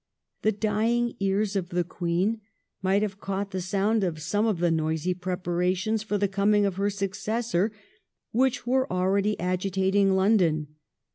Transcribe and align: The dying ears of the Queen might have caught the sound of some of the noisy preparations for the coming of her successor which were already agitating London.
The 0.41 0.51
dying 0.51 1.15
ears 1.19 1.55
of 1.55 1.69
the 1.69 1.83
Queen 1.83 2.41
might 2.81 3.03
have 3.03 3.19
caught 3.19 3.51
the 3.51 3.61
sound 3.61 4.03
of 4.03 4.19
some 4.19 4.47
of 4.47 4.57
the 4.57 4.71
noisy 4.71 5.13
preparations 5.13 6.01
for 6.01 6.17
the 6.17 6.27
coming 6.27 6.65
of 6.65 6.77
her 6.77 6.89
successor 6.89 7.71
which 8.31 8.65
were 8.65 8.91
already 8.91 9.39
agitating 9.39 10.13
London. 10.15 10.73